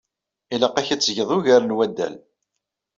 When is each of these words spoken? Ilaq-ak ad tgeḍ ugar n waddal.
Ilaq-ak 0.53 0.87
ad 0.93 1.01
tgeḍ 1.01 1.29
ugar 1.37 1.61
n 1.65 1.75
waddal. 1.77 2.15